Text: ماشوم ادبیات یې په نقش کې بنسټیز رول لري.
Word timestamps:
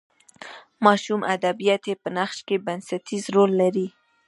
ماشوم 0.85 1.21
ادبیات 1.35 1.83
یې 1.89 1.95
په 2.03 2.09
نقش 2.17 2.37
کې 2.47 2.63
بنسټیز 2.65 3.23
رول 3.35 3.51
لري. 3.61 3.87